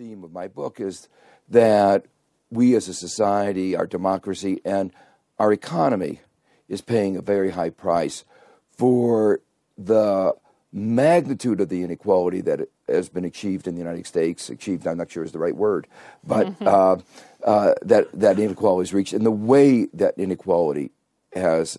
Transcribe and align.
theme 0.00 0.24
of 0.24 0.32
my 0.32 0.48
book 0.48 0.80
is 0.80 1.10
that 1.50 2.06
we 2.50 2.74
as 2.74 2.88
a 2.88 2.94
society, 2.94 3.76
our 3.76 3.86
democracy, 3.86 4.58
and 4.64 4.92
our 5.38 5.52
economy 5.52 6.20
is 6.70 6.80
paying 6.80 7.16
a 7.16 7.20
very 7.20 7.50
high 7.50 7.68
price 7.68 8.24
for 8.78 9.40
the 9.76 10.34
magnitude 10.72 11.60
of 11.60 11.68
the 11.68 11.82
inequality 11.82 12.40
that 12.40 12.60
has 12.88 13.10
been 13.10 13.26
achieved 13.26 13.66
in 13.66 13.74
the 13.74 13.78
United 13.78 14.06
States. 14.06 14.48
Achieved, 14.48 14.86
I'm 14.86 14.96
not 14.96 15.10
sure 15.10 15.22
is 15.22 15.32
the 15.32 15.38
right 15.38 15.54
word, 15.54 15.86
but 16.24 16.46
mm-hmm. 16.46 16.66
uh, 16.66 16.96
uh, 17.46 17.74
that 17.82 18.08
that 18.14 18.38
inequality 18.38 18.88
is 18.88 18.94
reached, 18.94 19.12
and 19.12 19.26
the 19.26 19.30
way 19.30 19.84
that 19.92 20.14
inequality 20.16 20.92
has 21.34 21.78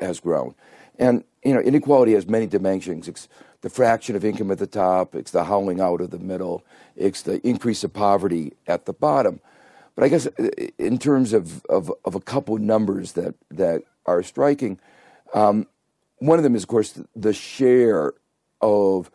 has 0.00 0.18
grown, 0.18 0.56
and 0.98 1.22
you 1.44 1.54
know, 1.54 1.60
inequality 1.60 2.14
has 2.14 2.26
many 2.26 2.48
dimensions. 2.48 3.06
It's 3.06 3.28
the 3.62 3.70
fraction 3.70 4.16
of 4.16 4.24
income 4.24 4.50
at 4.50 4.58
the 4.58 4.66
top. 4.66 5.14
It's 5.14 5.30
the 5.30 5.44
howling 5.44 5.80
out 5.80 6.00
of 6.00 6.10
the 6.10 6.18
middle. 6.18 6.64
It's 6.96 7.22
the 7.22 7.46
increase 7.46 7.84
of 7.84 7.92
poverty 7.92 8.52
at 8.66 8.86
the 8.86 8.92
bottom. 8.92 9.40
But 9.94 10.04
I 10.04 10.08
guess 10.08 10.26
uh, 10.26 10.48
in 10.78 10.98
terms 10.98 11.32
of, 11.32 11.64
of, 11.66 11.92
of 12.04 12.14
a 12.14 12.20
couple 12.20 12.56
numbers 12.58 13.12
that, 13.12 13.34
that 13.50 13.82
are 14.06 14.22
striking, 14.22 14.78
um, 15.34 15.66
one 16.18 16.38
of 16.38 16.42
them 16.42 16.54
is, 16.54 16.62
of 16.62 16.68
course, 16.68 17.00
the 17.14 17.32
share 17.32 18.14
of 18.60 19.10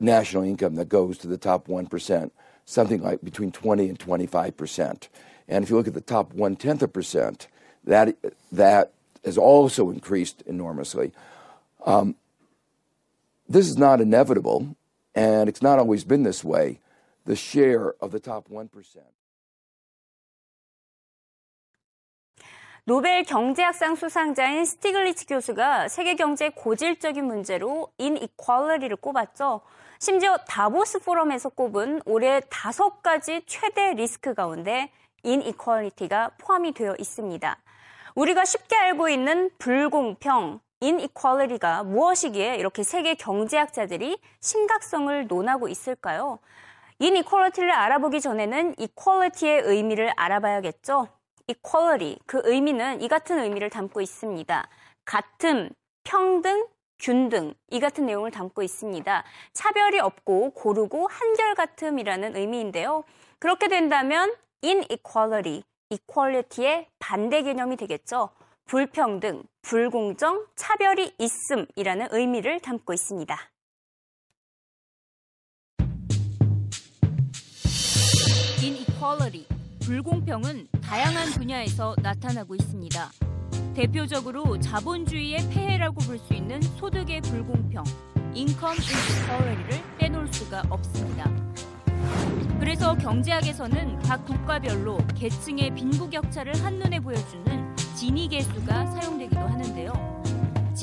national 0.00 0.42
income 0.42 0.74
that 0.76 0.88
goes 0.88 1.18
to 1.18 1.26
the 1.26 1.38
top 1.38 1.66
1%, 1.68 2.30
something 2.64 3.02
like 3.02 3.22
between 3.22 3.52
20 3.52 3.88
and 3.88 3.98
25%. 3.98 5.08
And 5.48 5.62
if 5.62 5.70
you 5.70 5.76
look 5.76 5.88
at 5.88 5.94
the 5.94 6.00
top 6.00 6.32
one 6.32 6.56
tenth 6.56 6.82
of 6.82 6.92
percent, 6.92 7.48
that, 7.84 8.16
that 8.52 8.92
has 9.24 9.36
also 9.38 9.90
increased 9.90 10.42
enormously. 10.46 11.12
Um, 11.84 12.16
this 13.48 13.68
is 13.68 13.78
not 13.78 14.00
inevitable, 14.00 14.76
and 15.14 15.48
it's 15.48 15.62
not 15.62 15.78
always 15.78 16.04
been 16.04 16.22
this 16.22 16.44
way. 16.44 16.80
The 17.24 17.36
share 17.36 17.94
of 18.00 18.10
the 18.10 18.20
top 18.20 18.48
1%. 18.48 18.68
노벨 22.86 23.22
경제학상 23.24 23.96
수상자인 23.96 24.66
스티글리츠 24.66 25.24
교수가 25.26 25.88
세계 25.88 26.16
경제 26.16 26.50
고질적인 26.50 27.24
문제로 27.24 27.90
inequality를 27.96 28.96
꼽았죠. 28.96 29.62
심지어 29.98 30.36
다보스 30.46 30.98
포럼에서 30.98 31.48
꼽은 31.48 32.02
올해 32.04 32.42
다섯 32.50 33.02
가지 33.02 33.40
최대 33.46 33.94
리스크 33.94 34.34
가운데 34.34 34.90
inequality가 35.22 36.32
포함이 36.36 36.74
되어 36.74 36.94
있습니다. 36.98 37.56
우리가 38.16 38.44
쉽게 38.44 38.76
알고 38.76 39.08
있는 39.08 39.50
불공평, 39.58 40.60
inequality가 40.84 41.84
무엇이기에 41.84 42.56
이렇게 42.56 42.82
세계 42.82 43.14
경제학자들이 43.14 44.18
심각성을 44.40 45.26
논하고 45.26 45.68
있을까요? 45.68 46.38
inequality를 46.98 47.72
알아보기 47.72 48.20
전에는 48.20 48.74
equality의 48.78 49.62
의미를 49.62 50.12
알아봐야겠죠. 50.16 51.08
equality, 51.46 52.18
그 52.26 52.42
의미는 52.44 53.00
이 53.00 53.08
같은 53.08 53.38
의미를 53.38 53.70
담고 53.70 54.00
있습니다. 54.00 54.68
같음, 55.06 55.70
평등, 56.04 56.66
균등, 56.98 57.54
이 57.70 57.80
같은 57.80 58.06
내용을 58.06 58.30
담고 58.30 58.62
있습니다. 58.62 59.24
차별이 59.52 59.98
없고 60.00 60.50
고르고 60.50 61.08
한결같음이라는 61.08 62.36
의미인데요. 62.36 63.04
그렇게 63.38 63.68
된다면 63.68 64.34
inequality, 64.62 65.62
equality의 65.90 66.88
반대 66.98 67.42
개념이 67.42 67.76
되겠죠. 67.76 68.30
불평등, 68.66 69.42
불공정, 69.64 70.46
차별이 70.56 71.14
있음이라는 71.18 72.08
의미를 72.10 72.60
담고 72.60 72.92
있습니다. 72.92 73.36
불공평은 79.80 80.68
다양한 80.82 81.30
분야에서 81.32 81.94
나타나고 82.02 82.54
있습니다. 82.54 83.10
대표적으로 83.74 84.58
자본주의의 84.60 85.48
폐해라고 85.50 85.96
볼 86.00 86.18
수 86.18 86.34
있는 86.34 86.60
소득의 86.62 87.20
불공평, 87.22 87.84
income 88.34 88.76
inequality를 88.76 89.82
빼놓을 89.98 90.32
수가 90.32 90.62
없습니다. 90.70 91.30
그래서 92.60 92.94
경제학에서는 92.94 93.98
각 94.00 94.24
국가별로 94.24 94.98
계층의 95.14 95.74
빈부격차를 95.74 96.54
한눈에 96.64 97.00
보여주는 97.00 97.76
지니 97.94 98.28
계수가 98.28 98.86
사용되기도 98.86 99.40
하는데요. 99.40 99.43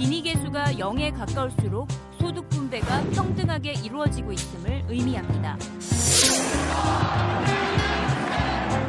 지니 0.02 0.24
계수가 0.24 0.74
0에 0.80 1.16
가까울수록 1.16 1.88
소득 2.20 2.50
분배가 2.50 3.04
평등하게 3.14 3.74
이루어지고 3.74 4.32
있음을 4.32 4.84
의미합니다. 4.90 5.56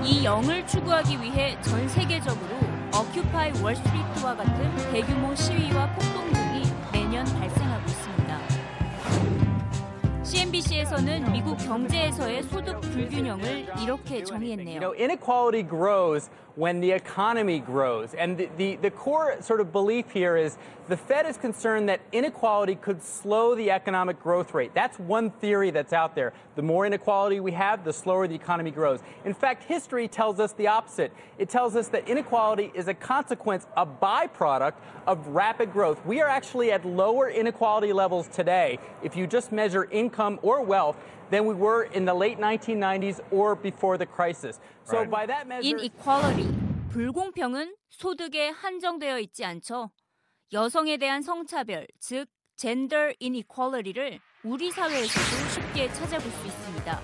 이 0.02 0.24
0을 0.24 0.66
추구하기 0.66 1.20
위해 1.20 1.60
전 1.60 1.86
세계적으로 1.86 2.56
어큐파이 2.94 3.60
월스트리트와 3.60 4.36
같은 4.36 4.90
대규모 4.90 5.34
시위와 5.34 5.92
폭동 5.92 6.32
등이 6.32 6.62
매년 6.94 7.26
발생하고 7.26 7.84
있습니다. 7.84 8.38
CNBC에서는 10.24 11.30
미국 11.30 11.58
경제에서의 11.58 12.42
소득 12.44 12.80
불균형을 12.80 13.66
이렇게 13.82 14.24
정의했네요. 14.24 14.94
When 16.54 16.80
the 16.80 16.90
economy 16.90 17.58
grows. 17.58 18.14
And 18.14 18.36
the, 18.36 18.48
the, 18.56 18.76
the, 18.76 18.90
core 18.90 19.40
sort 19.40 19.60
of 19.60 19.72
belief 19.72 20.10
here 20.10 20.36
is 20.36 20.58
the 20.88 20.96
Fed 20.96 21.24
is 21.24 21.38
concerned 21.38 21.88
that 21.88 22.00
inequality 22.12 22.74
could 22.74 23.02
slow 23.02 23.54
the 23.54 23.70
economic 23.70 24.22
growth 24.22 24.52
rate. 24.52 24.72
That's 24.74 24.98
one 24.98 25.30
theory 25.30 25.70
that's 25.70 25.92
out 25.92 26.14
there. 26.14 26.32
The 26.56 26.62
more 26.62 26.84
inequality 26.84 27.40
we 27.40 27.52
have, 27.52 27.84
the 27.84 27.92
slower 27.92 28.28
the 28.28 28.34
economy 28.34 28.70
grows. 28.70 29.00
In 29.24 29.32
fact, 29.32 29.64
history 29.64 30.08
tells 30.08 30.40
us 30.40 30.52
the 30.52 30.66
opposite. 30.66 31.12
It 31.38 31.48
tells 31.48 31.74
us 31.76 31.88
that 31.88 32.08
inequality 32.08 32.70
is 32.74 32.88
a 32.88 32.94
consequence, 32.94 33.66
a 33.76 33.86
byproduct 33.86 34.74
of 35.06 35.26
rapid 35.28 35.72
growth. 35.72 36.04
We 36.04 36.20
are 36.20 36.28
actually 36.28 36.70
at 36.72 36.84
lower 36.84 37.30
inequality 37.30 37.92
levels 37.92 38.28
today 38.28 38.78
if 39.02 39.16
you 39.16 39.26
just 39.26 39.52
measure 39.52 39.88
income 39.90 40.38
or 40.42 40.62
wealth 40.62 40.96
than 41.32 41.47
we 41.47 41.54
were 41.54 41.84
in 41.94 42.04
the 42.04 42.15
late 42.15 42.38
1990s 42.38 43.20
or 43.32 43.56
before 43.56 43.97
the 43.97 44.06
crisis. 44.06 44.60
So 44.84 44.98
right. 44.98 45.10
by 45.10 45.26
that 45.26 45.48
measure, 45.48 45.76
inequality 45.76 46.47
불공평은 46.93 47.75
소득에 47.88 48.50
한정되어 48.50 49.19
있지 49.20 49.44
않죠. 49.47 49.91
여성에 50.53 50.98
대한 50.98 51.22
성차별, 51.22 51.87
즉 51.98 52.26
gender 52.56 53.12
inequality를 53.18 54.20
우리 54.44 54.70
사회에서도 54.70 55.48
쉽게 55.54 55.91
찾아볼 55.94 56.31
수 56.31 56.47
있습니다. 56.47 57.00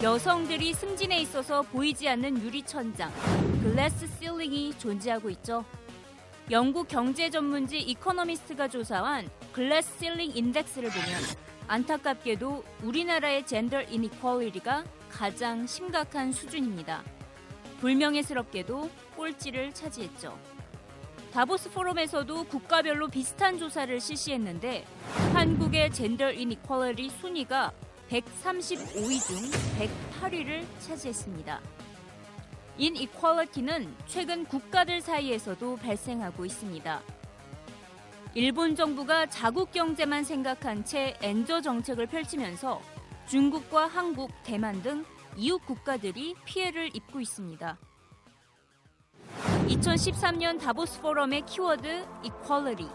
여성들이 0.00 0.72
승진에 0.74 1.20
있어서 1.22 1.62
보이지 1.62 2.08
않는 2.08 2.40
유리 2.44 2.62
천장, 2.62 3.10
glass 3.60 4.06
ceiling이 4.06 4.78
존재하고 4.78 5.28
있죠. 5.30 5.64
영국 6.52 6.86
경제 6.86 7.28
전문지 7.28 7.80
이코노미스트가 7.80 8.68
조사한 8.68 9.28
glass 9.52 9.98
ceiling 9.98 10.30
index를 10.32 10.90
보면 10.90 11.48
안타깝게도 11.68 12.64
우리나라의 12.82 13.46
gender 13.46 13.82
inequality가 13.82 14.84
가장 15.10 15.66
심각한 15.66 16.32
수준입니다. 16.32 17.02
불명예스럽게도 17.80 18.90
꼴찌를 19.14 19.72
차지했죠. 19.74 20.36
다보스 21.32 21.70
포럼에서도 21.70 22.44
국가별로 22.44 23.08
비슷한 23.08 23.58
조사를 23.58 24.00
실시했는데 24.00 24.86
한국의 25.34 25.92
gender 25.92 26.32
inequality 26.32 27.10
순위가 27.10 27.72
135위 28.08 29.20
중 29.26 29.36
108위를 30.20 30.64
차지했습니다. 30.80 31.60
inequality는 32.78 33.94
최근 34.06 34.44
국가들 34.46 35.02
사이에서도 35.02 35.76
발생하고 35.76 36.46
있습니다. 36.46 37.02
일본 38.38 38.76
정부가 38.76 39.26
자국 39.26 39.72
경제만 39.72 40.22
생각한 40.22 40.84
채 40.84 41.16
엔저 41.22 41.60
정책을 41.60 42.06
펼치면서 42.06 42.80
중국과 43.26 43.88
한국, 43.88 44.30
대만 44.44 44.80
등 44.80 45.04
이웃 45.36 45.58
국가들이 45.66 46.36
피해를 46.44 46.94
입고 46.94 47.20
있습니다. 47.20 47.76
2013년 49.66 50.60
다보스 50.60 51.00
포럼의 51.00 51.46
키워드 51.46 52.06
equality. 52.22 52.88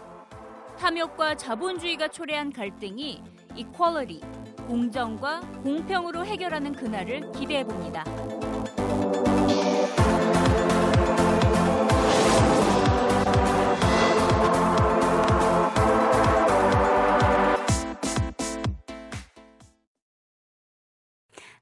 탐욕과 0.78 1.34
자본주의가 1.34 2.08
초래한 2.08 2.50
갈등이 2.50 3.22
equality, 3.54 4.22
공정과 4.66 5.40
공평으로 5.62 6.24
해결하는 6.24 6.72
그날을 6.72 7.30
기대해 7.32 7.64
봅니다. 7.64 8.02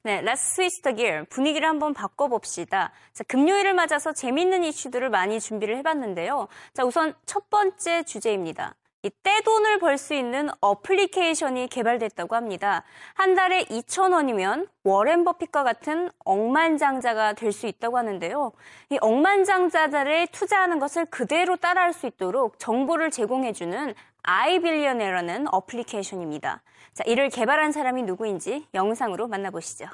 네, 0.05 0.21
Let's 0.21 0.43
switch 0.55 0.83
the 0.83 0.97
gear. 0.97 1.25
분위기를 1.27 1.69
한번 1.69 1.95
바꿔봅시다. 1.95 2.91
자, 3.13 3.25
금요일을 3.25 3.73
맞아서 3.75 4.13
재밌는 4.13 4.65
이슈들을 4.65 5.09
많이 5.11 5.39
준비를 5.39 5.77
해봤는데요. 5.77 6.49
자, 6.75 6.85
우선 6.85 7.15
첫 7.25 7.49
번째 7.51 8.03
주제입니다. 8.03 8.75
이 9.05 9.11
떼돈을 9.25 9.79
벌 9.81 9.99
수 9.99 10.15
있는 10.15 10.49
어플리케이션이 10.61 11.67
개발됐다고 11.69 12.37
합니다. 12.37 12.85
한 13.15 13.35
달에 13.35 13.65
2,000원이면 13.65 14.69
워렌 14.85 15.25
버핏과 15.25 15.65
같은 15.65 16.09
억만장자가 16.25 17.33
될 17.33 17.53
수 17.53 17.67
있다고 17.67 17.99
하는데요. 17.99 18.53
이 18.91 18.99
억만장자들에 19.01 20.27
투자하는 20.27 20.79
것을 20.79 21.07
그대로 21.07 21.57
따라할 21.57 21.93
수 21.93 22.07
있도록 22.07 22.59
정보를 22.61 23.11
제공해주는 23.11 23.95
iBillionaire라는 24.23 25.53
어플리케이션입니다. 25.53 26.63
자, 26.95 27.05
이를 27.07 27.29
개발한 27.29 27.73
사람이 27.73 28.05
누구인지 28.05 28.69
영상으로 28.73 29.27
만나보시죠. 29.27 29.87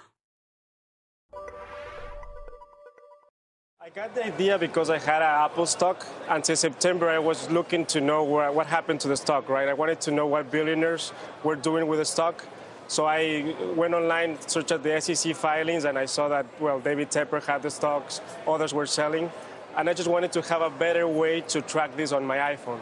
I 3.88 3.90
got 3.90 4.14
the 4.14 4.26
idea 4.26 4.58
because 4.58 4.90
I 4.90 4.99
had 4.99 5.23
an 5.23 5.44
Apple 5.46 5.64
stock. 5.64 6.06
Until 6.29 6.56
September, 6.56 7.08
I 7.08 7.19
was 7.19 7.49
looking 7.50 7.87
to 7.87 8.02
know 8.02 8.23
where, 8.23 8.52
what 8.52 8.67
happened 8.67 9.00
to 9.00 9.08
the 9.08 9.17
stock, 9.17 9.49
right? 9.49 9.67
I 9.67 9.73
wanted 9.73 9.99
to 10.02 10.11
know 10.11 10.26
what 10.26 10.50
billionaires 10.50 11.11
were 11.43 11.56
doing 11.56 11.87
with 11.87 11.99
the 11.99 12.05
stock. 12.05 12.44
So 12.87 13.06
I 13.06 13.55
went 13.75 13.94
online, 13.94 14.38
searched 14.46 14.73
at 14.73 14.82
the 14.82 15.00
SEC 15.00 15.35
filings, 15.35 15.87
and 15.87 15.96
I 15.96 16.05
saw 16.05 16.29
that, 16.29 16.44
well, 16.61 16.81
David 16.81 17.11
Tepper 17.11 17.43
had 17.43 17.62
the 17.62 17.70
stocks, 17.70 18.20
others 18.46 18.75
were 18.75 18.85
selling. 18.85 19.32
And 19.75 19.88
I 19.88 19.94
just 19.94 20.11
wanted 20.11 20.32
to 20.32 20.43
have 20.43 20.61
a 20.61 20.69
better 20.69 21.08
way 21.08 21.40
to 21.52 21.62
track 21.62 21.96
this 21.96 22.12
on 22.12 22.26
my 22.26 22.37
iPhone 22.37 22.81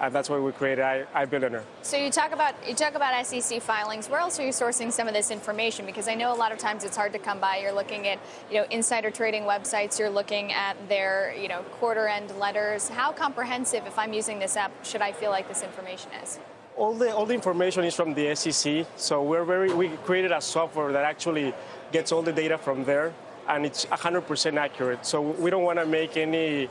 and 0.00 0.14
that's 0.14 0.28
why 0.28 0.38
we 0.38 0.52
created 0.52 0.82
I, 0.82 1.04
iBillionaire. 1.26 1.62
So 1.82 1.96
you 1.96 2.10
talk 2.10 2.32
about 2.32 2.54
you 2.66 2.74
talk 2.74 2.94
about 2.94 3.26
SEC 3.26 3.60
filings. 3.62 4.08
Where 4.08 4.20
else 4.20 4.38
are 4.38 4.44
you 4.44 4.52
sourcing 4.52 4.92
some 4.92 5.08
of 5.08 5.14
this 5.14 5.30
information? 5.30 5.86
Because 5.86 6.08
I 6.08 6.14
know 6.14 6.32
a 6.32 6.36
lot 6.36 6.52
of 6.52 6.58
times 6.58 6.84
it's 6.84 6.96
hard 6.96 7.12
to 7.12 7.18
come 7.18 7.38
by. 7.40 7.58
You're 7.58 7.72
looking 7.72 8.06
at 8.06 8.18
you 8.50 8.58
know 8.58 8.66
insider 8.70 9.10
trading 9.10 9.44
websites. 9.44 9.98
You're 9.98 10.10
looking 10.10 10.52
at 10.52 10.76
their 10.88 11.34
you 11.34 11.48
know 11.48 11.62
quarter 11.78 12.08
end 12.08 12.30
letters. 12.38 12.88
How 12.88 13.12
comprehensive, 13.12 13.86
if 13.86 13.98
I'm 13.98 14.12
using 14.12 14.38
this 14.38 14.56
app, 14.56 14.72
should 14.84 15.02
I 15.02 15.12
feel 15.12 15.30
like 15.30 15.48
this 15.48 15.62
information 15.62 16.10
is? 16.22 16.38
All 16.76 16.94
the 16.94 17.14
all 17.14 17.26
the 17.26 17.34
information 17.34 17.84
is 17.84 17.94
from 17.94 18.14
the 18.14 18.34
SEC. 18.34 18.86
So 18.96 19.22
we're 19.22 19.44
very 19.44 19.72
we 19.72 19.88
created 20.04 20.32
a 20.32 20.40
software 20.40 20.92
that 20.92 21.04
actually 21.04 21.54
gets 21.92 22.10
all 22.12 22.22
the 22.22 22.32
data 22.32 22.58
from 22.58 22.84
there 22.84 23.12
and 23.48 23.66
it's 23.66 23.84
100% 23.86 24.56
accurate. 24.56 25.04
So 25.04 25.20
we 25.20 25.50
don't 25.50 25.64
want 25.64 25.78
to 25.78 25.86
make 25.86 26.16
any 26.16 26.68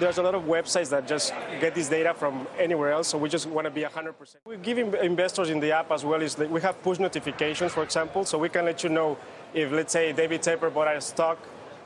there's 0.00 0.18
a 0.18 0.22
lot 0.22 0.34
of 0.34 0.42
websites 0.44 0.90
that 0.90 1.06
just 1.08 1.32
get 1.60 1.74
this 1.74 1.88
data 1.88 2.12
from 2.14 2.46
anywhere 2.58 2.92
else, 2.92 3.08
so 3.08 3.18
we 3.18 3.28
just 3.28 3.46
want 3.48 3.64
to 3.64 3.70
be 3.70 3.82
100%. 3.82 4.36
We 4.44 4.56
give 4.58 4.78
investors 4.78 5.50
in 5.50 5.60
the 5.60 5.72
app 5.72 5.90
as 5.90 6.04
well 6.04 6.20
is 6.22 6.36
we 6.38 6.60
have 6.60 6.80
push 6.82 6.98
notifications, 6.98 7.72
for 7.72 7.82
example, 7.82 8.24
so 8.24 8.38
we 8.38 8.48
can 8.48 8.64
let 8.64 8.82
you 8.84 8.90
know 8.90 9.16
if, 9.54 9.72
let's 9.72 9.92
say, 9.92 10.12
David 10.12 10.42
Taper 10.42 10.70
bought 10.70 10.94
a 10.94 11.00
stock, 11.00 11.38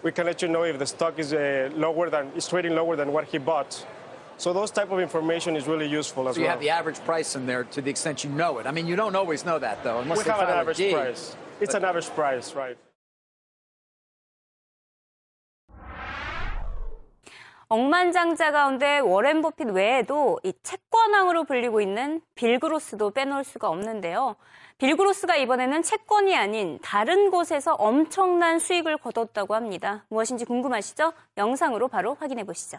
we 0.02 0.10
can 0.12 0.26
let 0.26 0.42
you 0.42 0.48
know 0.48 0.64
if 0.64 0.78
the 0.78 0.86
stock 0.86 1.18
is 1.18 1.32
uh, 1.32 1.70
lower 1.74 2.08
than 2.10 2.32
is 2.34 2.48
trading 2.48 2.74
lower 2.74 2.96
than 2.96 3.12
what 3.12 3.24
he 3.24 3.38
bought. 3.38 3.86
So 4.38 4.54
those 4.54 4.70
type 4.70 4.90
of 4.90 4.98
information 4.98 5.54
is 5.54 5.66
really 5.66 5.86
useful 5.86 6.26
as 6.28 6.36
so 6.36 6.40
you 6.40 6.46
well. 6.46 6.52
have 6.54 6.60
the 6.60 6.70
average 6.70 6.98
price 7.04 7.36
in 7.36 7.44
there 7.44 7.64
to 7.64 7.82
the 7.82 7.90
extent 7.90 8.24
you 8.24 8.30
know 8.30 8.56
it. 8.58 8.66
I 8.66 8.70
mean, 8.70 8.86
you 8.86 8.96
don't 8.96 9.14
always 9.14 9.44
know 9.44 9.58
that 9.58 9.84
though, 9.84 9.98
unless 10.00 10.24
we 10.24 10.30
have 10.30 10.40
an 10.40 10.48
average 10.48 10.78
price. 10.78 11.36
It's 11.60 11.74
But- 11.74 11.82
an 11.82 11.88
average 11.88 12.08
price, 12.10 12.54
right? 12.54 12.78
억만장자 17.72 18.50
가운데 18.50 18.98
워렌 18.98 19.42
버핏 19.42 19.68
외에도 19.68 20.40
이 20.42 20.52
채권왕으로 20.64 21.44
불리고 21.44 21.80
있는 21.80 22.20
빌 22.34 22.58
그로스도 22.58 23.10
빼놓을 23.10 23.44
수가 23.44 23.68
없는데요. 23.68 24.34
빌 24.78 24.96
그로스가 24.96 25.36
이번에는 25.36 25.80
채권이 25.84 26.34
아닌 26.36 26.80
다른 26.82 27.30
곳에서 27.30 27.74
엄청난 27.74 28.58
수익을 28.58 28.96
거뒀다고 28.96 29.54
합니다. 29.54 30.04
무엇인지 30.08 30.46
궁금하시죠? 30.46 31.12
영상으로 31.38 31.86
바로 31.86 32.14
확인해 32.18 32.42
보시죠. 32.42 32.78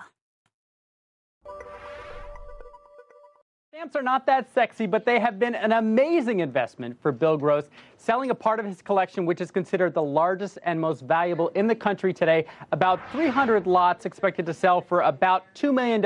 Stamps 3.74 3.96
are 3.96 4.04
not 4.04 4.26
that 4.26 4.54
sexy, 4.54 4.86
but 4.86 5.06
they 5.06 5.18
have 5.18 5.40
been 5.40 5.56
an 5.56 5.72
amazing 5.72 6.42
investment 6.42 7.02
for 7.02 7.14
Bill 7.14 7.38
Gross, 7.38 7.70
selling 7.96 8.30
a 8.30 8.36
part 8.36 8.60
of 8.60 8.66
his 8.66 8.82
collection, 8.82 9.26
which 9.26 9.40
is 9.40 9.50
considered 9.50 9.94
the 9.94 10.04
largest 10.04 10.60
and 10.64 10.78
most 10.78 11.04
valuable 11.04 11.48
in 11.56 11.68
the 11.68 11.76
country 11.76 12.14
today. 12.14 12.46
About 12.74 13.00
300 13.14 13.68
lots 13.68 14.06
expected 14.06 14.46
to 14.48 14.54
sell 14.54 14.82
for 14.82 15.00
about 15.04 15.46
$2 15.56 15.74
million 15.74 16.06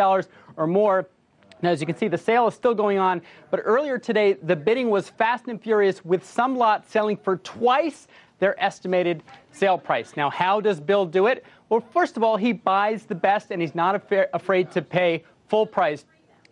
or 0.57 0.67
more. 0.67 1.09
Now, 1.63 1.71
as 1.71 1.81
you 1.81 1.87
can 1.87 1.97
see, 1.97 2.07
the 2.07 2.19
sale 2.19 2.47
is 2.47 2.53
still 2.53 2.75
going 2.75 2.99
on, 2.99 3.23
but 3.49 3.61
earlier 3.63 3.97
today, 3.97 4.33
the 4.33 4.55
bidding 4.55 4.91
was 4.91 5.09
fast 5.09 5.47
and 5.47 5.59
furious, 5.59 6.05
with 6.05 6.23
some 6.23 6.55
lots 6.55 6.91
selling 6.91 7.17
for 7.17 7.37
twice 7.37 8.07
their 8.37 8.63
estimated 8.63 9.23
sale 9.51 9.79
price. 9.79 10.15
Now, 10.15 10.29
how 10.29 10.61
does 10.61 10.79
Bill 10.79 11.07
do 11.07 11.25
it? 11.25 11.43
Well, 11.69 11.83
first 11.91 12.15
of 12.15 12.21
all, 12.21 12.37
he 12.37 12.53
buys 12.53 13.05
the 13.05 13.15
best, 13.15 13.49
and 13.49 13.59
he's 13.59 13.73
not 13.73 13.95
afraid 14.33 14.69
to 14.69 14.83
pay 14.83 15.23
full 15.47 15.65
price 15.65 16.05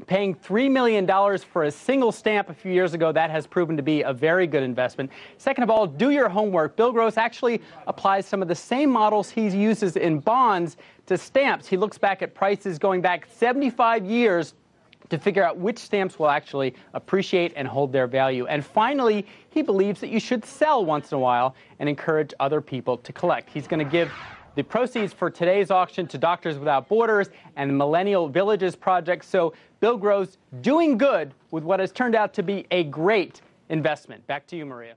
paying 0.07 0.35
$3 0.35 0.69
million 0.71 1.07
for 1.39 1.63
a 1.63 1.71
single 1.71 2.11
stamp 2.11 2.49
a 2.49 2.53
few 2.53 2.71
years 2.71 2.93
ago, 2.93 3.11
that 3.11 3.29
has 3.29 3.47
proven 3.47 3.77
to 3.77 3.83
be 3.83 4.01
a 4.01 4.13
very 4.13 4.47
good 4.47 4.63
investment. 4.63 5.11
Second 5.37 5.63
of 5.63 5.69
all, 5.69 5.87
do 5.87 6.09
your 6.09 6.29
homework. 6.29 6.75
Bill 6.75 6.91
Gross 6.91 7.17
actually 7.17 7.61
applies 7.87 8.25
some 8.25 8.41
of 8.41 8.47
the 8.47 8.55
same 8.55 8.89
models 8.89 9.29
he 9.29 9.47
uses 9.47 9.95
in 9.95 10.19
bonds 10.19 10.77
to 11.05 11.17
stamps. 11.17 11.67
He 11.67 11.77
looks 11.77 11.97
back 11.97 12.21
at 12.21 12.33
prices 12.33 12.77
going 12.77 13.01
back 13.01 13.27
75 13.31 14.05
years 14.05 14.53
to 15.09 15.17
figure 15.17 15.43
out 15.43 15.57
which 15.57 15.77
stamps 15.77 16.17
will 16.17 16.29
actually 16.29 16.73
appreciate 16.93 17.53
and 17.55 17.67
hold 17.67 17.91
their 17.91 18.07
value. 18.07 18.47
And 18.47 18.65
finally, 18.65 19.27
he 19.49 19.61
believes 19.61 19.99
that 20.01 20.09
you 20.09 20.19
should 20.19 20.43
sell 20.45 20.83
once 20.83 21.11
in 21.11 21.17
a 21.17 21.19
while 21.19 21.55
and 21.79 21.87
encourage 21.87 22.33
other 22.39 22.61
people 22.61 22.97
to 22.97 23.13
collect. 23.13 23.49
He's 23.49 23.67
going 23.67 23.85
to 23.85 23.91
give 23.91 24.11
the 24.54 24.64
proceeds 24.64 25.12
for 25.12 25.30
today's 25.30 25.70
auction 25.70 26.06
to 26.08 26.18
Doctors 26.18 26.58
Without 26.58 26.88
Borders 26.88 27.28
and 27.56 27.70
the 27.70 27.74
Millennial 27.74 28.28
Villages 28.28 28.74
Project. 28.74 29.24
So 29.24 29.54
Bill 29.80 29.96
Gross 29.96 30.36
doing 30.62 30.98
good 30.98 31.32
with 31.50 31.62
what 31.62 31.78
has 31.80 31.92
turned 31.92 32.14
out 32.14 32.34
to 32.34 32.42
be 32.42 32.66
a 32.70 32.84
great 32.84 33.40
investment. 33.68 34.26
Back 34.26 34.46
to 34.48 34.56
you, 34.56 34.66
Maria. 34.66 34.94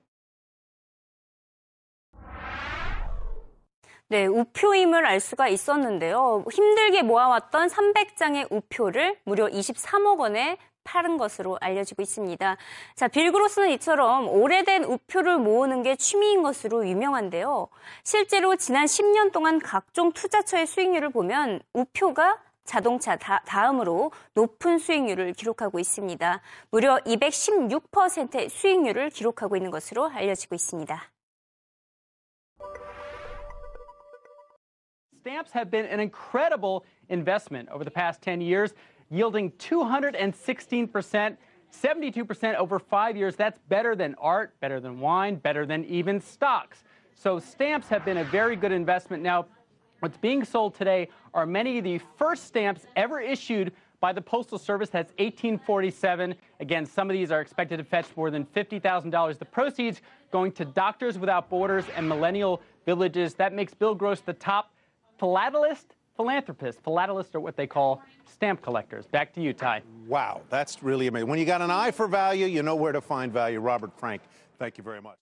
네, 4.10 4.28
우표임을 4.28 5.06
알 5.06 5.22
수가 5.22 5.48
있었는데요. 5.48 6.44
힘들게 6.52 7.02
모아왔던 7.02 7.70
300장의 7.70 8.52
우표를 8.52 9.16
무려 9.24 9.48
23억 9.48 10.20
원에 10.20 10.58
파는 10.87 11.19
것으로 11.19 11.59
알려지고 11.61 12.01
있습니다. 12.01 12.57
자, 12.95 13.09
빌 13.09 13.33
그로스는 13.33 13.71
이처럼 13.73 14.29
오래된 14.29 14.85
우표를 14.85 15.39
모으는 15.39 15.83
게 15.83 15.97
취미인 15.97 16.43
것으로 16.43 16.89
유명한데요. 16.89 17.69
실제로 18.05 18.57
지난 18.57 18.87
10년 18.87 19.33
동안 19.33 19.59
각종 19.59 20.13
투자처의 20.13 20.67
수익률을 20.67 21.11
보면 21.11 21.61
우표가 21.75 22.39
자동차 22.65 23.17
다, 23.17 23.43
다음으로 23.47 24.13
높은 24.35 24.79
수익률을 24.79 25.33
기록하고 25.33 25.79
있습니다. 25.79 26.41
무려 26.71 26.99
216%의 26.99 28.49
수익률을 28.49 29.11
기록하고 29.11 29.57
있는 29.57 29.71
것으로 29.71 30.09
알려지고 30.09 30.55
있습니다. 30.55 31.11
Stamps 35.27 35.53
have 35.57 35.71
been 35.71 35.87
an 35.87 35.99
incredible 35.99 36.83
investment 37.11 37.69
over 37.73 37.85
the 37.85 37.91
past 37.91 38.23
10 38.23 38.41
years, 38.41 38.75
yielding 39.11 39.51
216%, 39.53 41.37
72% 41.73 42.55
over 42.55 42.79
five 42.79 43.17
years. 43.17 43.37
That's 43.37 43.59
better 43.69 43.95
than 43.95 44.15
art, 44.19 44.59
better 44.61 44.81
than 44.81 45.01
wine, 45.01 45.37
better 45.37 45.67
than 45.67 45.85
even 45.85 46.21
stocks. 46.21 46.85
So 47.15 47.39
stamps 47.39 47.89
have 47.89 48.05
been 48.05 48.19
a 48.19 48.25
very 48.25 48.57
good 48.57 48.73
investment. 48.73 49.23
Now, 49.23 49.47
what's 50.01 50.19
being 50.19 50.45
sold 50.45 50.75
today 50.75 51.09
are 51.35 51.47
many 51.47 51.79
of 51.79 51.85
the 51.85 52.01
first 52.17 52.45
stamps 52.45 52.87
ever 52.95 53.21
issued 53.21 53.73
by 54.01 54.13
the 54.13 54.21
Postal 54.21 54.59
Service. 54.59 54.91
That's 54.91 55.13
1847. 55.13 56.35
Again, 56.61 56.85
some 56.85 57.09
of 57.09 57.15
these 57.15 57.31
are 57.31 57.41
expected 57.41 57.79
to 57.79 57.85
fetch 57.85 58.07
more 58.17 58.31
than 58.31 58.45
$50,000. 58.45 59.39
The 59.39 59.45
proceeds 59.45 60.03
going 60.31 60.53
to 60.53 60.65
Doctors 60.65 61.19
Without 61.19 61.49
Borders 61.49 61.85
and 61.97 62.09
Millennial 62.09 62.61
Villages. 62.85 63.35
That 63.35 63.53
makes 63.53 63.73
Bill 63.73 63.95
Gross 63.95 64.21
the 64.21 64.35
top 64.35 64.75
philatelist 65.19 65.96
philanthropist. 66.17 66.83
Philatelists 66.83 67.35
are 67.35 67.41
what 67.41 67.57
they 67.57 67.67
call 67.67 68.03
stamp 68.25 68.63
collectors. 68.63 69.07
Back 69.07 69.33
to 69.35 69.41
you, 69.41 69.53
Ty. 69.53 69.83
Wow, 70.09 70.41
that's 70.51 70.83
really 70.83 71.07
amazing. 71.07 71.29
When 71.29 71.39
you 71.39 71.45
got 71.45 71.63
an 71.63 71.71
eye 71.71 71.91
for 71.91 72.09
value, 72.09 72.47
you 72.47 72.63
know 72.63 72.77
where 72.77 72.93
to 72.93 73.01
find 73.01 73.33
value. 73.33 73.61
Robert 73.61 73.93
Frank, 73.99 74.23
thank 74.59 74.79
you 74.79 74.85
very 74.85 75.01
much. 75.01 75.17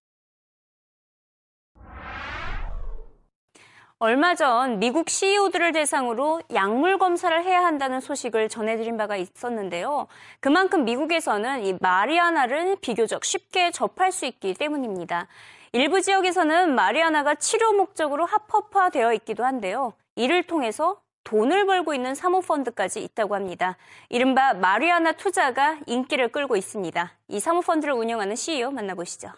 얼마 4.01 4.35
전 4.35 4.81
미국 4.81 5.09
CEO들을 5.09 5.73
대상으로 5.73 6.43
약물 6.53 6.99
검사를 6.99 7.43
해야 7.43 7.65
한다는 7.65 8.01
소식을 8.01 8.49
전해드린 8.51 8.99
바가 8.99 9.17
있었는데요. 9.17 10.09
그만큼 10.41 10.85
미국에서는 10.85 11.65
이 11.65 11.79
마리아나를 11.81 12.77
비교적 12.83 13.25
쉽게 13.25 13.71
접할 13.71 14.13
수 14.13 14.27
있기 14.27 14.55
때문입니다. 14.55 15.29
일부 15.73 16.03
지역에서는 16.03 16.75
마리아나가 16.75 17.35
치료 17.37 17.73
목적으로 17.73 18.27
합법화되어 18.27 19.15
있기도 19.15 19.45
한데요. 19.45 19.95
이를 20.17 20.43
통해서 20.47 21.03
돈을 21.25 21.67
벌고 21.67 21.95
있는 21.95 22.15
사모펀드까지 22.15 23.03
있다고 23.03 23.35
합니다. 23.35 23.77
이른바 24.11 24.55
마리아나 24.55 25.13
투자가 25.13 25.81
인기를 25.87 26.29
끌고 26.29 26.57
있습니다. 26.57 27.13
이 27.29 27.41
사모펀드를 27.41 27.95
운영하는 27.95 28.37
CEO 28.37 28.71
만나보시죠. 28.71 29.33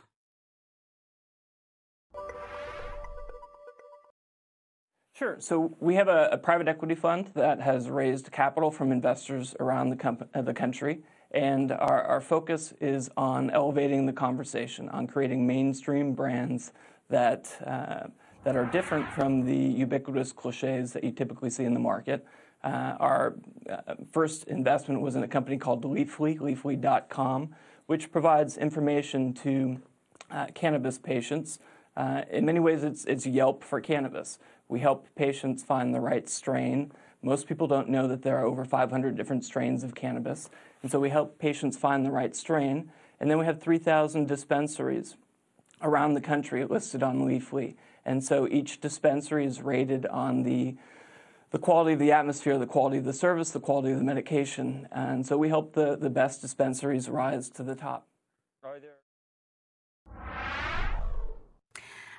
Sure. 5.14 5.36
So 5.40 5.74
we 5.80 5.94
have 5.94 6.08
a, 6.08 6.28
a 6.30 6.36
private 6.36 6.68
equity 6.68 6.94
fund 6.94 7.30
that 7.34 7.58
has 7.58 7.88
raised 7.88 8.30
capital 8.30 8.70
from 8.70 8.92
investors 8.92 9.54
around 9.60 9.88
the, 9.88 10.28
uh, 10.34 10.42
the 10.42 10.52
country. 10.52 11.00
And 11.30 11.72
our, 11.72 12.02
our 12.02 12.20
focus 12.20 12.74
is 12.82 13.08
on 13.16 13.48
elevating 13.50 14.04
the 14.04 14.12
conversation, 14.12 14.90
on 14.90 15.06
creating 15.06 15.46
mainstream 15.46 16.12
brands 16.12 16.72
that, 17.08 17.48
uh, 17.66 18.08
that 18.46 18.54
are 18.54 18.64
different 18.64 19.10
from 19.10 19.44
the 19.44 19.56
ubiquitous 19.56 20.30
cliches 20.30 20.92
that 20.92 21.02
you 21.02 21.10
typically 21.10 21.50
see 21.50 21.64
in 21.64 21.74
the 21.74 21.80
market. 21.80 22.24
Uh, 22.62 22.94
our 23.00 23.34
uh, 23.68 23.96
first 24.12 24.44
investment 24.44 25.00
was 25.00 25.16
in 25.16 25.24
a 25.24 25.26
company 25.26 25.56
called 25.56 25.82
Leafly, 25.82 26.38
leafly.com, 26.38 27.56
which 27.86 28.12
provides 28.12 28.56
information 28.56 29.34
to 29.34 29.82
uh, 30.30 30.46
cannabis 30.54 30.96
patients. 30.96 31.58
Uh, 31.96 32.22
in 32.30 32.46
many 32.46 32.60
ways, 32.60 32.84
it's, 32.84 33.04
it's 33.06 33.26
Yelp 33.26 33.64
for 33.64 33.80
cannabis. 33.80 34.38
We 34.68 34.78
help 34.78 35.08
patients 35.16 35.64
find 35.64 35.92
the 35.92 36.00
right 36.00 36.28
strain. 36.28 36.92
Most 37.22 37.48
people 37.48 37.66
don't 37.66 37.88
know 37.88 38.06
that 38.06 38.22
there 38.22 38.38
are 38.38 38.46
over 38.46 38.64
500 38.64 39.16
different 39.16 39.44
strains 39.44 39.82
of 39.82 39.96
cannabis. 39.96 40.50
And 40.82 40.92
so 40.92 41.00
we 41.00 41.10
help 41.10 41.40
patients 41.40 41.76
find 41.76 42.06
the 42.06 42.12
right 42.12 42.36
strain. 42.36 42.92
And 43.18 43.28
then 43.28 43.38
we 43.38 43.44
have 43.44 43.60
3,000 43.60 44.28
dispensaries 44.28 45.16
around 45.81 46.13
the 46.13 46.21
country 46.21 46.65
listed 46.65 47.03
on 47.03 47.25
Leafly. 47.25 47.75
And 48.05 48.23
so 48.23 48.47
each 48.47 48.81
dispensary 48.81 49.45
is 49.45 49.61
rated 49.61 50.05
on 50.05 50.43
the 50.43 50.75
the 51.51 51.59
quality 51.59 51.93
of 51.93 51.99
the 51.99 52.13
atmosphere, 52.13 52.57
the 52.57 52.65
quality 52.65 52.97
of 52.97 53.03
the 53.03 53.13
service, 53.13 53.51
the 53.51 53.59
quality 53.59 53.91
of 53.91 53.99
the 53.99 54.05
medication. 54.05 54.87
And 54.91 55.27
so 55.27 55.37
we 55.37 55.49
help 55.49 55.73
the, 55.73 55.97
the 55.97 56.09
best 56.09 56.41
dispensaries 56.41 57.09
rise 57.09 57.49
to 57.49 57.63
the 57.63 57.75
top. 57.75 58.07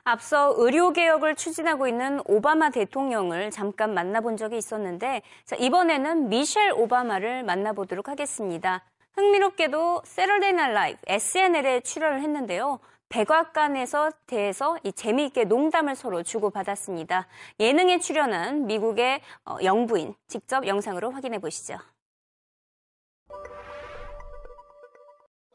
앞서 0.04 0.54
의료 0.56 0.92
개혁을 0.92 1.36
추진하고 1.36 1.86
있는 1.86 2.20
오바마 2.26 2.70
대통령을 2.70 3.50
잠깐 3.50 3.94
만나본 3.94 4.36
적이 4.36 4.58
있었는데 4.58 5.22
자, 5.44 5.54
이번에는 5.56 6.28
미셸 6.28 6.72
오바마를 6.72 7.44
만나보도록 7.44 8.08
하겠습니다. 8.08 8.82
흥미롭게도 9.14 10.02
세러데이 10.04 10.54
날 10.54 10.72
라이브 10.72 10.98
SNL에 11.06 11.80
출연을 11.80 12.20
했는데요. 12.20 12.80
백악관에서 13.09 14.11
대해서 14.25 14.77
이 14.83 14.91
재미있게 14.91 15.45
농담을 15.45 15.95
서로 15.95 16.23
주고받았습니다. 16.23 17.27
예능에 17.59 17.99
출연한 17.99 18.65
미국의 18.67 19.21
영부인 19.63 20.13
직접 20.27 20.67
영상으로 20.67 21.11
확인해 21.11 21.39
보시죠. 21.39 21.77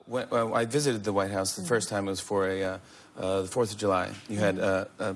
When, 0.05 0.29
well, 0.31 0.55
I 0.55 0.67
visited 0.67 1.05
the 1.05 1.13
White 1.13 1.31
House 1.31 1.55
the 1.55 1.65
first 1.65 1.89
time 1.89 2.07
it 2.07 2.11
was 2.11 2.21
for 2.21 2.49
a 2.49 2.63
uh, 2.63 2.79
uh, 3.17 3.43
the 3.43 3.49
Fourth 3.49 3.73
of 3.73 3.79
July. 3.79 4.11
You 4.29 4.39
had 4.39 4.59
uh, 4.59 4.87
a 4.99 5.15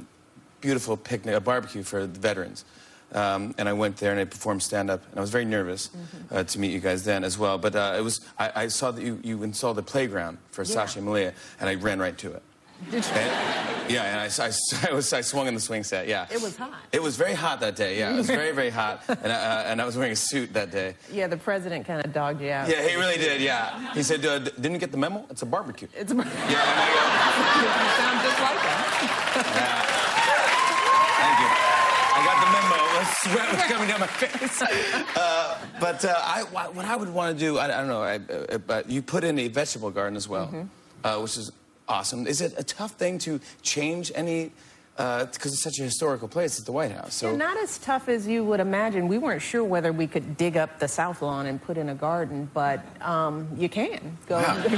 beautiful 0.61 0.97
picnic, 0.97 1.35
a 1.35 1.41
barbecue 1.41 1.83
for 1.83 2.07
the 2.07 2.21
veterans. 2.21 2.65
Um, 3.13 3.55
and 3.57 3.69
I 3.69 3.73
went 3.73 3.97
there 3.99 4.11
and 4.11 4.21
I 4.21 4.25
performed 4.25 4.63
stand 4.63 4.91
up. 4.91 5.03
And 5.11 5.19
I 5.19 5.21
was 5.21 5.31
very 5.31 5.45
nervous 5.45 5.89
mm-hmm. 5.89 6.35
uh, 6.35 6.45
to 6.45 6.59
meet 6.59 6.73
you 6.73 6.81
guys 6.81 7.05
then 7.05 7.25
as 7.25 7.39
well. 7.39 7.57
But 7.57 7.75
uh, 7.77 7.95
it 7.97 8.03
was 8.03 8.21
I, 8.39 8.65
I, 8.65 8.69
saw 8.69 8.91
that 8.91 9.03
you, 9.03 9.21
you 9.23 9.43
installed 9.43 9.77
the 9.77 9.83
playground 9.83 10.39
for 10.51 10.63
yeah. 10.63 10.75
Sasha 10.75 11.01
Malia, 11.01 11.33
and 11.61 11.69
I 11.69 11.75
ran 11.77 11.99
right 11.99 12.19
to 12.19 12.33
it. 12.33 12.43
Did 12.91 13.05
you? 13.05 13.13
And, 13.13 13.91
yeah, 13.91 14.03
and 14.05 14.21
I, 14.21 14.47
I, 14.47 14.53
I, 14.91 14.95
was, 14.95 15.13
I 15.13 15.21
swung 15.21 15.47
in 15.47 15.55
the 15.55 15.61
swing 15.61 15.83
set, 15.83 16.09
yeah. 16.09 16.27
It 16.31 16.41
was 16.41 16.57
hot. 16.57 16.75
It 16.93 17.03
was 17.03 17.17
very 17.17 17.35
hot 17.35 17.61
that 17.61 17.77
day, 17.77 17.99
yeah. 17.99 18.13
It 18.13 18.17
was 18.17 18.27
very, 18.27 18.53
very 18.53 18.71
hot. 18.71 19.03
And, 19.27 19.33
uh, 19.33 19.65
and 19.67 19.81
I 19.81 19.87
was 19.87 19.97
wearing 19.97 20.13
a 20.13 20.17
suit 20.17 20.53
that 20.53 20.71
day. 20.71 20.95
Yeah, 21.11 21.27
the 21.27 21.37
president 21.37 21.87
kind 21.87 22.05
of 22.05 22.13
dogged 22.13 22.41
you 22.41 22.51
out. 22.51 22.69
Yeah, 22.69 22.87
he 22.87 22.97
really 22.97 23.17
did, 23.17 23.41
yeah. 23.41 23.95
He 23.95 24.03
said, 24.03 24.25
uh, 24.25 24.39
didn't 24.39 24.73
you 24.73 24.79
get 24.79 24.93
the 24.93 24.99
memo? 24.99 25.25
It's 25.31 25.43
a 25.43 25.47
barbecue. 25.47 25.89
It's 25.95 26.13
a 26.13 26.15
barbecue. 26.15 26.39
Yeah, 26.49 26.63
and 26.63 26.79
I 26.79 26.89
go, 26.93 27.01
you 27.63 27.91
sound 27.97 28.19
just 28.23 28.39
like 28.45 28.61
him. 28.61 28.77
Yeah. 29.57 29.97
Thank 31.17 31.37
you. 31.41 31.51
I 32.13 32.21
got 32.29 32.39
the 32.45 32.51
memo. 32.53 32.77
The 33.01 33.06
sweat 33.23 33.53
was 33.53 33.63
coming 33.63 33.89
down 33.89 34.01
my 34.01 34.07
face. 34.07 34.63
Uh, 35.17 35.59
but 35.81 36.05
uh, 36.05 36.15
I, 36.19 36.43
what 36.43 36.85
I 36.85 36.95
would 36.95 37.09
want 37.09 37.39
to 37.39 37.45
do, 37.45 37.59
I, 37.59 37.65
I 37.65 37.69
don't 37.69 37.89
know, 37.89 38.03
I, 38.03 38.17
uh, 38.17 38.59
but 38.59 38.91
you 38.91 39.01
put 39.01 39.25
in 39.25 39.39
a 39.39 39.49
vegetable 39.49 39.91
garden 39.91 40.17
as 40.17 40.29
well, 40.29 40.47
mm 40.47 40.69
-hmm. 41.03 41.23
which 41.23 41.37
is 41.37 41.51
awesome. 41.87 42.29
Is 42.29 42.41
it 42.41 42.53
a 42.59 42.63
tough 42.63 42.93
thing 42.97 43.19
to 43.21 43.39
change 43.63 44.13
any 44.15 44.51
because 44.97 45.29
uh, 45.29 45.49
it's 45.49 45.63
such 45.63 45.79
a 45.79 45.83
historical 45.83 46.27
place. 46.27 46.57
It's 46.57 46.67
the 46.67 46.73
White 46.73 46.93
House. 46.93 47.15
So 47.15 47.31
yeah, 47.31 47.37
not 47.37 47.59
as 47.59 47.77
tough 47.79 48.09
as 48.09 48.27
you 48.27 48.45
would 48.45 48.61
imagine. 48.61 49.09
We 49.09 49.19
weren't 49.19 49.43
sure 49.43 49.63
whether 49.63 49.93
we 49.93 50.07
could 50.07 50.37
dig 50.37 50.57
up 50.57 50.79
the 50.79 50.89
south 50.89 51.21
lawn 51.21 51.47
and 51.47 51.61
put 51.61 51.77
in 51.77 51.91
a 51.91 51.95
garden, 51.95 52.49
but 52.55 52.81
um, 53.03 53.49
you 53.57 53.69
can 53.69 54.17
go. 54.27 54.37
Wow. 54.37 54.65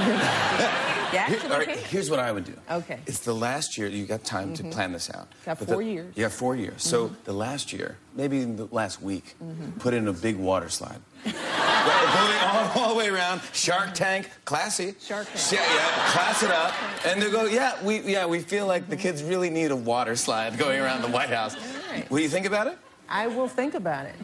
yeah, 1.12 1.28
Here, 1.28 1.50
right, 1.50 1.76
here's 1.76 2.10
what 2.10 2.18
I 2.18 2.32
would 2.32 2.44
do. 2.44 2.54
Okay. 2.70 2.98
It's 3.06 3.20
the 3.20 3.34
last 3.34 3.78
year 3.78 3.88
you 3.88 4.06
got 4.06 4.24
time 4.24 4.52
mm-hmm. 4.52 4.68
to 4.68 4.74
plan 4.74 4.92
this 4.92 5.08
out. 5.14 5.28
Got 5.44 5.60
but 5.60 5.68
four 5.68 5.84
the, 5.84 5.90
years. 5.90 6.14
Yeah, 6.16 6.28
four 6.28 6.56
years. 6.56 6.82
Mm-hmm. 6.82 6.88
So 6.88 7.16
the 7.24 7.32
last 7.32 7.72
year, 7.72 7.96
maybe 8.14 8.44
the 8.44 8.66
last 8.72 9.00
week, 9.00 9.36
mm-hmm. 9.42 9.78
put 9.78 9.94
in 9.94 10.08
a 10.08 10.12
big 10.12 10.36
water 10.36 10.68
slide. 10.68 11.00
All, 11.26 12.82
all, 12.82 12.88
the 12.90 12.94
way 12.94 13.08
around. 13.08 13.40
Shark 13.52 13.94
Tank, 13.94 14.30
classy. 14.44 14.94
Shark 15.00 15.26
Tank. 15.26 15.52
Yeah, 15.52 15.74
yeah, 15.74 16.10
class 16.10 16.42
it 16.42 16.50
up. 16.50 16.74
And 17.06 17.20
they 17.20 17.30
go, 17.30 17.44
yeah, 17.44 17.82
we 17.84 18.00
yeah 18.00 18.26
we 18.26 18.40
feel 18.40 18.66
like 18.66 18.88
the 18.88 18.96
kids 18.96 19.22
really 19.22 19.50
need 19.50 19.70
a 19.70 19.76
water 19.76 20.16
slide 20.16 20.58
going 20.58 20.80
around 20.80 21.02
the 21.02 21.08
White 21.08 21.30
House. 21.30 21.56
Right. 21.90 22.10
Will 22.10 22.20
you 22.20 22.28
think 22.28 22.46
about 22.46 22.66
it? 22.66 22.78
I 23.08 23.26
will 23.26 23.48
think 23.48 23.74
about 23.74 24.06
it. 24.06 24.14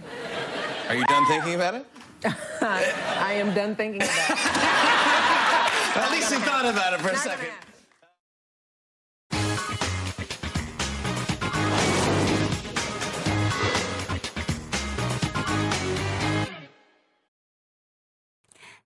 Are 0.88 0.94
you 0.94 1.04
done 1.06 1.26
thinking 1.26 1.54
about 1.54 1.74
it? 1.74 1.86
I 2.60 3.34
am 3.34 3.54
done 3.54 3.74
thinking 3.74 4.02
about 4.02 4.30
it. 4.30 4.30
At 5.96 6.10
least 6.10 6.30
you 6.30 6.38
thought 6.38 6.64
about 6.66 6.92
it 6.94 7.00
for 7.00 7.10
a 7.10 7.16
second. 7.16 7.48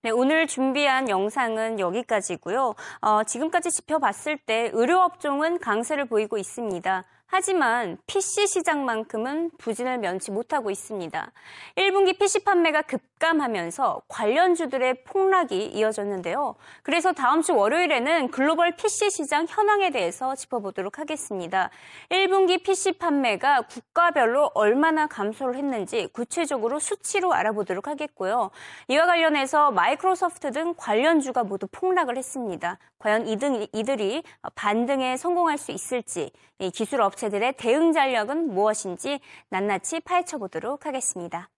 네, 0.01 0.11
오늘 0.11 0.47
준비한 0.47 1.09
영상은 1.09 1.77
여기까지고요. 1.77 2.73
어, 3.01 3.23
지금까지 3.25 3.69
짚어봤을 3.69 4.37
때 4.37 4.69
의료업종은 4.71 5.59
강세를 5.59 6.05
보이고 6.05 6.37
있습니다. 6.37 7.03
하지만 7.31 7.97
PC 8.07 8.47
시장만큼은 8.47 9.51
부진을 9.59 9.99
면치 9.99 10.31
못하고 10.31 10.71
있습니다. 10.71 11.31
1분기 11.75 12.17
PC 12.17 12.43
판매가 12.43 12.81
급감하면서 12.81 14.01
관련주들의 14.07 15.03
폭락이 15.03 15.67
이어졌는데요. 15.67 16.55
그래서 16.81 17.13
다음 17.13 17.43
주 17.43 17.55
월요일에는 17.55 18.29
글로벌 18.29 18.75
PC 18.75 19.11
시장 19.11 19.45
현황에 19.47 19.91
대해서 19.91 20.33
짚어보도록 20.33 20.97
하겠습니다. 20.97 21.69
1분기 22.09 22.63
PC 22.63 22.93
판매가 22.93 23.61
국가별로 23.61 24.49
얼마나 24.55 25.05
감소를 25.05 25.55
했는지 25.55 26.07
구체적으로 26.07 26.79
수치로 26.79 27.33
알아보도록 27.33 27.87
하겠고요. 27.87 28.49
이와 28.87 29.05
관련해서 29.05 29.69
마이크로소프트 29.69 30.51
등 30.51 30.73
관련주가 30.75 31.43
모두 31.43 31.67
폭락을 31.71 32.17
했습니다. 32.17 32.79
과연 32.99 33.27
이등, 33.27 33.65
이들이 33.73 34.23
반등에 34.55 35.17
성공할 35.17 35.57
수 35.57 35.71
있을지 35.71 36.31
기술 36.73 37.01
업체들의 37.01 37.53
대응 37.53 37.93
전략은 37.93 38.53
무엇인지 38.53 39.19
낱낱이 39.49 40.01
파헤쳐 40.01 40.37
보도록 40.37 40.85
하겠습니다. 40.85 41.49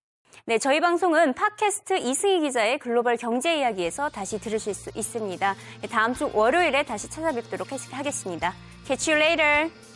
네, 0.45 0.57
저희 0.57 0.79
방송은 0.79 1.33
팟캐스트 1.33 1.97
이승희 1.97 2.39
기자의 2.41 2.79
글로벌 2.79 3.17
경제 3.17 3.57
이야기에서 3.57 4.09
다시 4.09 4.39
들으실 4.39 4.73
수 4.73 4.89
있습니다. 4.95 5.55
다음 5.91 6.13
주 6.13 6.31
월요일에 6.33 6.83
다시 6.83 7.09
찾아뵙도록 7.09 7.67
하겠습니다. 7.91 8.53
Catch 8.85 9.11
you 9.11 9.21
later. 9.21 9.90